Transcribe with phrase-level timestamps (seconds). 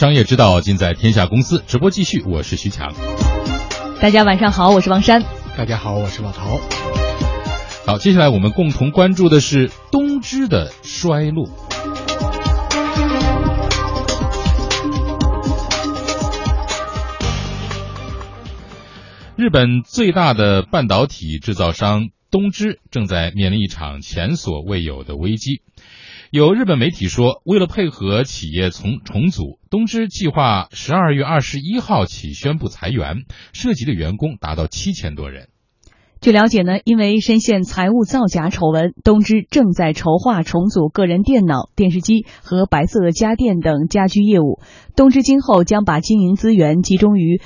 [0.00, 2.94] 商业之道尽在天下公司，直播继续，我是徐强。
[4.00, 5.22] 大家晚上好，我是王珊。
[5.58, 6.58] 大家好，我是老陶。
[7.84, 11.50] 好，接下来我们共同关注的是东芝的衰落。
[19.36, 25.60] 日本最大的半导体制造商东芝正在面临一场前所未有的危机。
[26.30, 35.48] 有日本媒体说，为了配合企业重重组，东芝计划十二月二十一号起宣布裁员，涉及的员工达到七千多人。
[36.20, 44.60] 据了解呢，因为深陷财务造假丑闻，东芝正在筹划重组个人电脑、电视机和白色家电等家居业务。
[44.94, 47.40] 东芝今后将把经营资源集中于。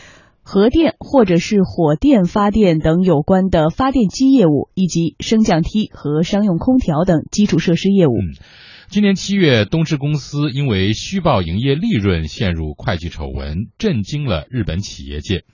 [0.46, 8.12] 核电或者是火电发电等有关的发电机业务，以及升降梯和商用空调等基础设施业务。
[8.91, 15.45] 今年七月，东芝公司因为虚报营业利润陷入会计丑闻，震惊了日本企业界。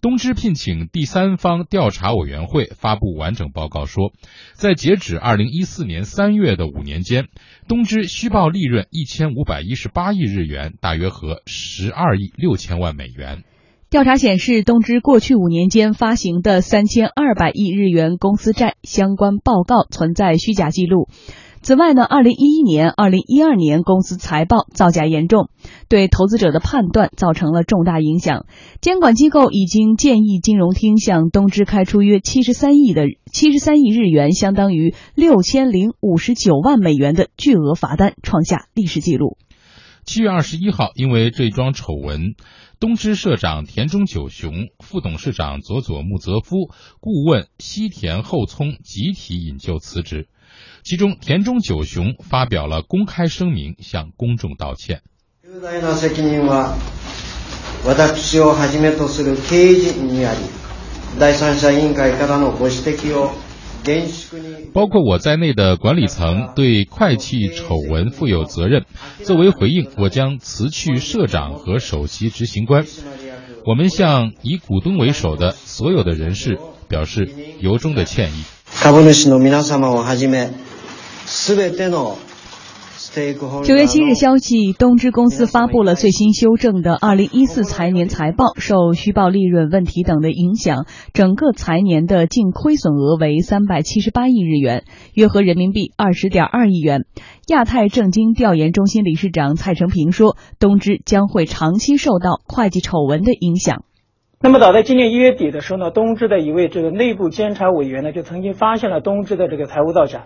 [0.00, 4.12] 东芝聘请第三方调查委员会发布完整报告说，
[4.54, 7.28] 在截止二零一四年三月的五年间，
[7.68, 13.44] 东芝虚报利润一千五百一十八亿日元，大约合十二亿六千万美元。
[13.90, 21.08] 调查显示，东芝过去五年间发行的三千二百亿日元公司债相关报告存在虚假记录。
[21.62, 25.50] 此外呢，二零一一年、二零一二年公司财报造假严重，
[25.88, 28.46] 对投资者的判断造成了重大影响。
[28.80, 39.36] 监管机构已经建议金融厅向东芝开出约七十三亿的七十三亿日元，相当于六千零五十九万美元的巨额罚单，创下历史记录。
[40.04, 42.34] 七月二十一号，因为这桩丑闻。
[42.79, 50.27] 东芝社长田中久雄、副董事长佐佐木泽夫、顾问西田厚聪集体引咎辞职。
[50.83, 55.01] 其中，田中久雄发表了公开声明，向公众道歉。
[55.43, 56.77] 重大な責任は
[57.85, 60.39] 私をはじめとする経営陣にあり、
[61.19, 63.31] 第三者委員会からのご指摘を。
[64.72, 68.84] 包括我在内的管理层对会计丑闻负有责任。
[69.24, 72.84] 作为回应，我将辞去社长和首席执行官。
[73.66, 76.58] 我们向以股东为首的所有的人士
[76.88, 77.30] 表示
[77.60, 78.44] 由衷的歉意。
[83.64, 90.84] 九月七日消息，东芝公司发布了最新修正的二零一四财年财报，受虚报利润问题等的影响，
[91.14, 94.84] 整个财年的净亏损额为三百七十八亿日元，
[95.14, 97.06] 约合人民币二十点二亿元。
[97.48, 103.82] 亚太证经调研中心理事长蔡成平说，东芝将会长期受到会计丑闻的影响。
[104.42, 110.24] 那么早在今年一月底的时候呢，东芝的一位这个内部监察委员呢，就曾经发现了东芝的这个财务造假。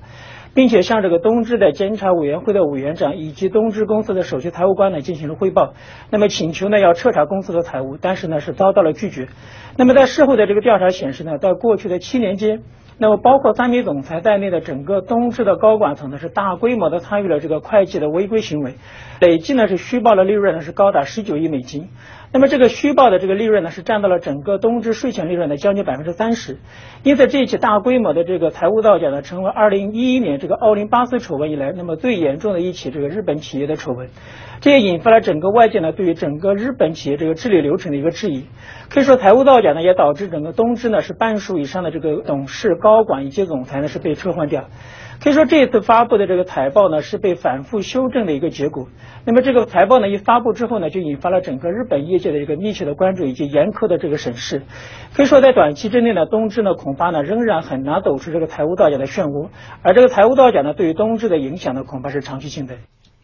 [0.54, 5.75] 并且向这个东芝的监察委员会的委员长以及东芝公司的首席财务官呢进行了汇报，
[6.10, 9.26] 那么请求呢要彻查公司的财务，但是呢是遭到了拒绝。
[9.76, 12.62] 那么在事后的这个调查显示呢，在过去的七年间，
[12.98, 18.75] 那么包括三名总裁在内的整个东芝的高管层呢是大规模的参与了这个会计的违规行为，
[19.21, 21.88] 累计呢是虚报的利润呢是高达十九亿美金。
[22.34, 26.59] 那么这个虚报的这个利润呢，是占到了整个东芝税前利润的将近百分之三十，
[27.05, 34.09] 因此这一起大规模的这个财务造假呢，成为二零一一年这个奥林巴斯丑闻以来那么最严重的一起这个日本企业的丑闻，
[34.61, 38.47] 这也引发了整个外界呢对于整个日本企业这个治理流程的一个质疑。
[38.89, 44.65] 可以说财务造假呢，也导致整个东芝呢是半数以上的这个董事、高管以及总裁呢是被撤换掉。
[45.20, 48.88] 可以说这次发布的这个财报呢，是被反复修正的一个结果。
[49.25, 54.62] 那么这个财报呢一发布之后呢，就引发了整个日本业界的一个密切的关注以及严苛的这个审视。
[55.14, 59.48] 可以说在短期之内呢，东芝呢恐怕呢仍然很难走出这个财务造假的漩涡，
[59.82, 62.74] 而这个财务造假呢对于东芝的影响呢恐怕是长期性的。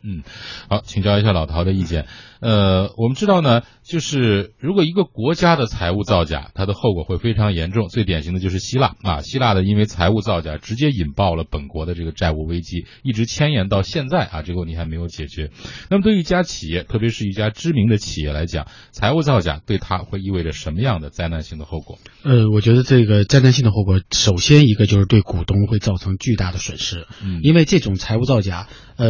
[0.02, 0.22] 嗯，
[0.70, 2.06] 好，请教一下老陶的意见。
[2.40, 3.62] 呃，我们知道呢。
[3.82, 7.88] 就是如果一个国家的财务造假，它的后果会非常严重。
[7.88, 15.50] 最典型的就是希腊啊，希腊的因为财务造假，直接引爆了本国的这个债务危机，一直牵延到现在啊，这个问题还没有解决。
[15.90, 21.98] 那么对于一家企业，特别是一家知名的企业来讲，财务造假对它会意味着什么样的灾难性的后果？
[22.22, 29.09] 呃，我觉得这个灾难性的后果，首先一个就是对股东会造成巨大的损失，嗯，因为这种财务造假，呃，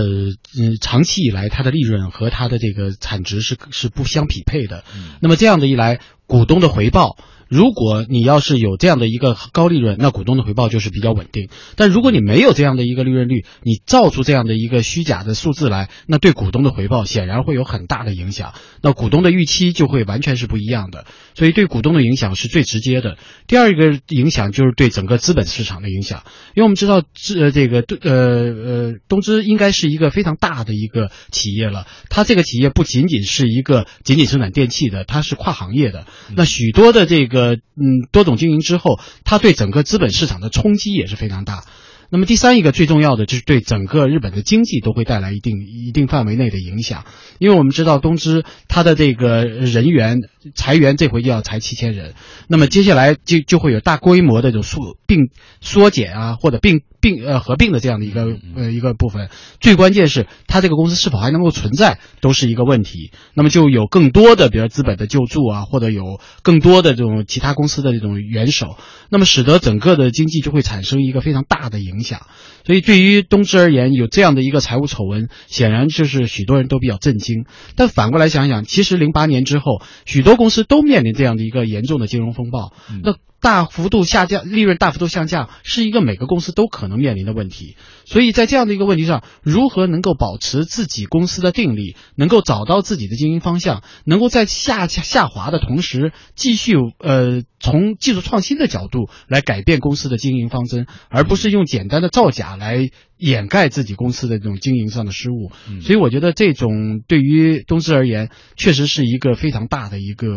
[0.59, 4.71] 嗯，长期以来它的利润和它的这个产值是是不相匹配的。
[4.71, 4.85] 的，
[5.21, 7.17] 那么这样的一来，股东的回报
[7.51, 11.49] 如果你要是有这样的一个高利润，那股东的回报就是比较稳定。
[11.75, 18.55] 但如果你没有这样的一个利润率，你造出这样的一个虚假的数字来，那对股东的回报显然会有很大的影响。
[18.83, 21.07] 那股东的预期就会完全是不一样的。
[21.35, 23.19] 所以对股东的影响是最直接的。
[23.49, 26.23] 第二个影响就是对整个资本市场的影响，
[26.55, 31.89] 因为我们知道这这个呃呃东芝应该是一个非常大的一个企业了。
[32.11, 36.07] 它这个企业不仅仅是一个仅仅生产电器的，它是跨行业的。
[36.37, 41.65] 那许多的这个呃嗯多种经营之后，它对整个资本市场的冲击也是非常大。
[42.13, 47.05] 那么第三一个最重要的就是对整个日本的经济都会带来一定一定范围内的影响，
[47.39, 50.19] 因为我们知道东芝它的这个人员
[50.55, 52.15] 裁员这回就要裁七千人，
[52.49, 58.27] 那么接下来就就会有大规模的这种数并缩减啊或者并并呃合并的这样的一个
[58.57, 68.77] 呃一个部分，最关键是它这个公司是否还能够存在都是一个问题，那么就有更多的比如资本的救助啊或者有更多的这种其他公司的这种援手，
[69.09, 72.01] 那么使得整个的经济就会产生一个非常大的影。
[72.01, 72.27] 响，
[72.65, 77.45] 所以对于东芝而言，有这样的一个财务丑闻，显然就是许多人都比较震惊。
[77.77, 82.73] 但反过来想想，其实零八年之后，许多公司都面临这样的一个严重的金融风暴。
[83.03, 83.17] 那。
[83.41, 87.77] 大幅度下降，利润大幅度下降，是一个每个公司都可能面临的问题。
[88.05, 105.51] 所以在这样的一个问题上，如何能够保持自己公司的定力，能够找到自己的经营方向，能够在下下滑的同时，继续呃从技术创新的角度来改变公司的经营方针，而不是用简单的造假来掩盖自己公司的这种经营上的失误。
[105.81, 110.29] 所以我觉得这种对于东芝而言，确实是一个非常大的一个。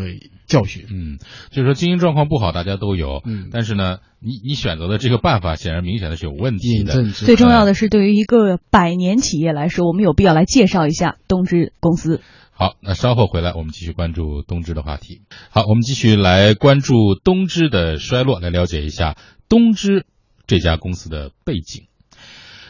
[0.54, 1.18] 教训，嗯，
[1.50, 7.10] 就是说经营状况不好，大家都有，嗯，但是呢，你你选择的这个办法显然明显的是有问题的。
[7.12, 12.22] 最重要的是，对于一个百年企业来说，我们有必要来介绍一下东芝公司。
[12.52, 15.24] 好，那稍后回来，我们继续关注东芝的话题。
[15.50, 19.18] 好，我们继续来关注东芝的衰落，来了解一下
[19.50, 20.06] 东芝
[20.46, 21.88] 这家公司的背景。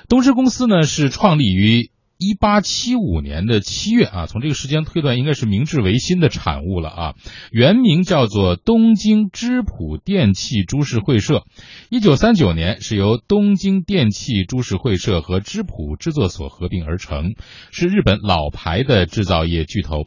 [0.08, 1.92] 东芝公司呢是创立于。
[2.24, 7.16] 一八七五年的七月啊，从这个时间推断，应该是明治维新的产物了啊。
[7.52, 11.44] 原名叫做东京织浦电器株式会社，
[11.90, 17.34] 一九三九年是由东京电器株式会社和织浦制作所合并而成，
[17.72, 20.06] 是日本老牌的制造业巨头。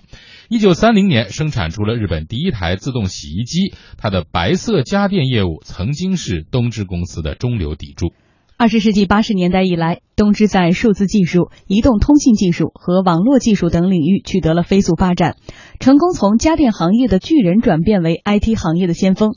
[0.49, 8.15] 一九三零年生产出了日本第一台自动洗衣机，它的白色家电业务曾经是东芝公司的中流砥柱。
[8.59, 15.37] 二十世纪八十年代以来，东芝在数字技术、移动通信技术和网络技术等领域取得了飞速发展，
[15.79, 19.35] 成功从家电行业的巨人转变为 IT 行业的先锋。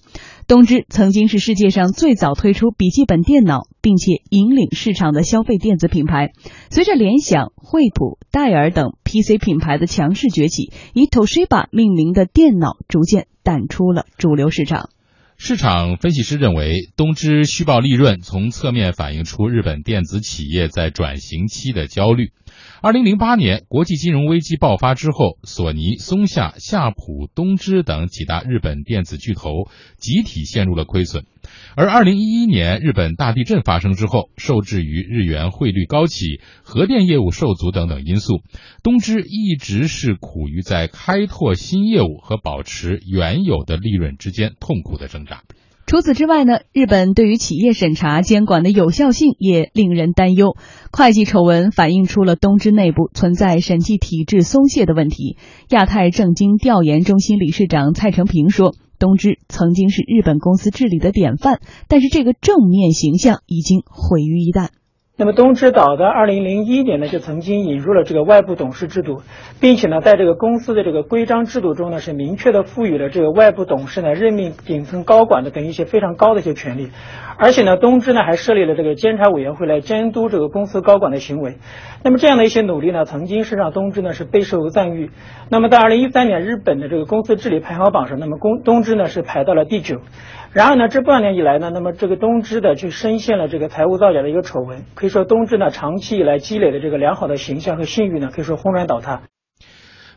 [0.47, 6.31] 东芝曾经是世界上最早推出笔记本电脑，并且引领市场的消费电子品牌。
[6.69, 14.89] 随着联想、惠普、戴尔等 PC 品牌的强势崛起，以 Toshiba 命名的电脑逐渐淡出了主流市场。
[15.41, 22.33] 市场分析师认为，东芝虚报利润，从侧面反映出日本电子企业在转型期的焦虑。
[22.81, 29.67] 二零零八年国际金融危机爆发之后，索尼、松下、夏普、东芝等几大日本电子巨头
[29.97, 31.25] 集体陷入了亏损。
[31.75, 38.43] 而二零一一年日本大地震发生之后，受制于日元汇率高企、核电业务受阻等等因素，
[38.81, 45.43] 东芝一直是苦于在开拓新业务和保持原有的利润之间痛苦的挣扎。
[45.89, 50.55] 除此之外呢，日本对于企业审查监管的有效性也令人担忧。
[50.91, 55.37] 会计丑闻反映出了东芝内部存在审计体制松懈的问题。
[55.69, 64.67] 亚太政经调研中心理事长蔡成平说：“东芝曾经是日本公司治理的典范，但是这个正面形象已经毁于一旦。”
[65.19, 69.21] 那么东芝岛的二零零一年呢，就曾经引入了这个外部董事制度，
[69.59, 76.91] 并且呢，在这个公司的这个规章制度中呢，是明确的赋予了这个外部董事呢任命顶层高管的等一些非常高的一些权利，
[77.37, 81.57] 而且呢，东芝呢还设立了这个监察委员会来监督这个公司高管的行为。
[82.01, 85.11] 那么这样的一些努力呢，曾经是让东芝呢是备受赞誉。
[85.49, 89.99] 那么在二零一三年日本的这个公司治理排行榜上，那么公东芝呢是排到了第九。
[90.51, 99.23] 然而呢，这半年以来呢，那么这个东芝的就深陷了这个财务造假的一个丑闻，可以说东芝呢长期以来积累的这个良好的形象和信誉呢，可以说轰然倒塌。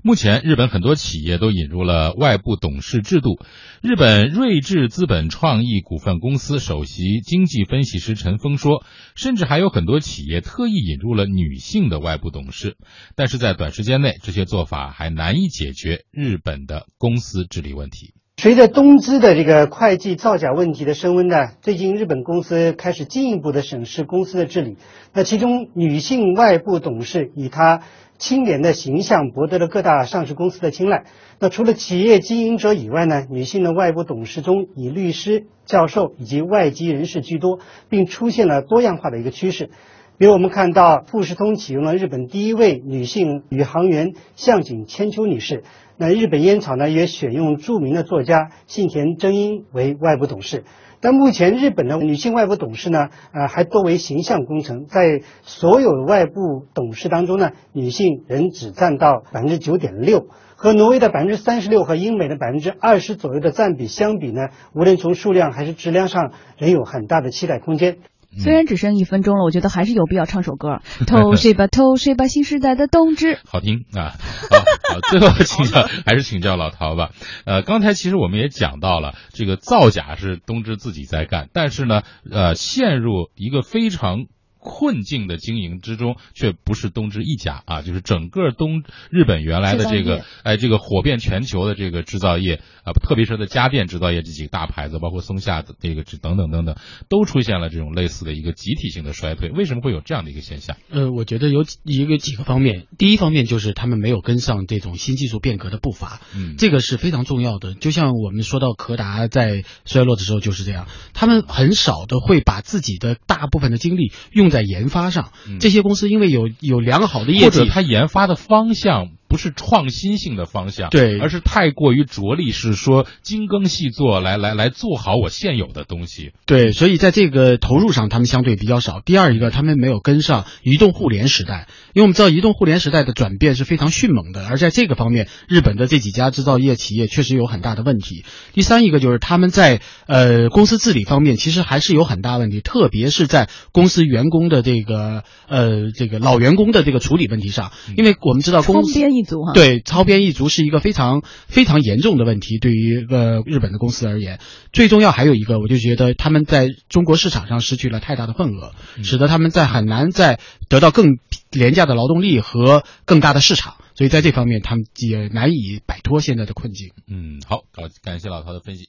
[0.02, 3.38] 目前，日本很多企业都引入了外部董事制度。
[3.82, 8.84] 日本睿智资本创意股份公司首席经济分析师陈峰说，
[9.14, 12.78] 甚至还有很多企业特意引入了女性的外部董事，
[13.14, 18.14] 但是在短时间内，这些做法还难以解决日本的公司治理问题。
[18.38, 24.78] 随着东芝的这个会计造假问题的升温呢，最近日本公司开始进一步的审视公司的治理。
[25.12, 27.82] 那其中女性外部董事以她
[28.18, 31.04] 清廉的形象博得了各大上市公司的青睐。
[31.38, 39.70] 那除了企业经营者以外呢，女性的外部董事中以律师、教授以及外籍人士居多，并出现了多样化的一个趋势。
[40.18, 45.64] 比如我们看到富士通启用了日本第一位女性宇航员向井千秋女士，
[45.96, 50.64] 那日本烟草呢也选用著名的作家信田真英为外部董事。
[51.00, 67.96] 但目前日本的女性外部董事呢，呃，还多为形象工程，在所有外部董事当中呢，女性仍只占到百分之九点六，和挪威的百分之三十六和英美的百分之二十左右的占比相比呢，无论从数量还是质量上，仍有很大的期待空间。
[68.38, 74.16] 虽然只剩一分钟了，我觉得还是有必要唱首歌， 偷谁吧偷谁吧，新时代的冬至，好听啊！
[74.50, 77.10] 好，好，最后 请教还是请教老陶吧。
[77.44, 84.26] 呃，刚才其实我们也讲到了，这个造假是冬至自己在干，但是呢，呃，陷入一个非常。
[84.62, 96.76] 困境的经营之中，却不是东芝一家啊，就是整个东日本原来的这个哎，这个火遍全球的这个制造业啊，特别是的家电制造业这几个大牌子，包括松下的这个等等等等，
[97.08, 99.50] 都出现了这种类似的一个集体性的衰退。
[99.50, 100.76] 为什么会有这样的一个现象？
[100.90, 107.74] 呃，我觉得有一个几个方面，第一方面就是他们没有跟上这种新技术变革的步伐，嗯，这个是非常重要的。
[107.74, 115.32] 就像我们说到柯达在衰落的时候就是这样，他们很少的会把自己的大部分的精力用在研发上。
[115.58, 119.08] 这些公司因为有有良好的业绩，或者它研发的方向。
[119.32, 126.32] 不是创新性的方向，对，而是太过于着力，是说精耕细作，来来来做好我现有的东西。
[126.44, 129.00] 对，所以在这个投入上，他们相对比较少。
[129.02, 138.26] 第二一个，他们没有跟上移动互联时代，因为我们知道移动互联时代的转变是非常迅猛的，而在这个方面，日本的这几家制造业企业确实有很大的问题。
[138.52, 149.21] 第三一个就是他们在呃公司治理方面，其实还是有很大问题，特别是在公司员工的这个呃这个老员工的这个处理问题上，因为我们知道公司。
[149.52, 154.40] 对，超编一族是一个非常非常严重的问题，对于呃日本的公司而言，
[154.72, 161.18] 最重要还有一个，我就觉得他们在中国市场上失去了太大的份额，使得他们在很难再得到更
[161.50, 166.90] 廉价的劳动力和更大的市场，所以在这方面他们也难以摆脱现在的困境。
[167.06, 168.80] 嗯，好，好，感谢老陶的分析。